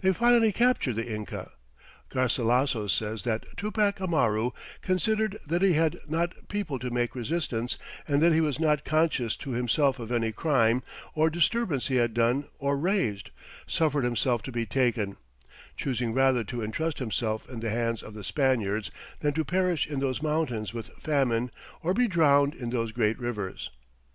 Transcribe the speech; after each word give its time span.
They 0.00 0.14
finally 0.14 0.50
captured 0.50 0.96
the 0.96 1.06
Inca. 1.14 1.50
Garcilasso 2.08 2.86
says 2.86 3.24
that 3.24 3.44
Tupac 3.58 4.00
Amaru, 4.00 4.52
"considering 4.80 5.34
that 5.46 5.60
he 5.60 5.74
had 5.74 5.98
not 6.08 6.48
People 6.48 6.78
to 6.78 6.90
make 6.90 7.14
resistance, 7.14 7.76
and 8.08 8.22
that 8.22 8.32
he 8.32 8.40
was 8.40 8.58
not 8.58 8.86
conscious 8.86 9.36
to 9.36 9.50
himself 9.50 9.98
of 9.98 10.10
any 10.10 10.32
Crime, 10.32 10.82
or 11.14 11.28
disturbance 11.28 11.88
he 11.88 11.96
had 11.96 12.14
done 12.14 12.46
or 12.58 12.78
raised, 12.78 13.28
suffered 13.66 14.04
himself 14.04 14.42
to 14.44 14.52
be 14.52 14.64
taken; 14.64 15.18
choosing 15.76 16.14
rather 16.14 16.44
to 16.44 16.62
entrust 16.64 16.98
himself 16.98 17.46
in 17.46 17.60
the 17.60 17.68
hands 17.68 18.02
of 18.02 18.14
the 18.14 18.24
Spaniards, 18.24 18.90
than 19.20 19.34
to 19.34 19.44
perish 19.44 19.86
in 19.86 20.00
those 20.00 20.22
Mountains 20.22 20.72
with 20.72 20.86
Famine, 20.98 21.50
or 21.82 21.92
be 21.92 22.08
drowned 22.08 22.54
in 22.54 22.70
those 22.70 22.90
great 22.90 23.18
Rivers 23.18 23.68